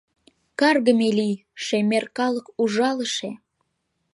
[0.59, 3.29] Каргыме лий, шемер калык ужалыше!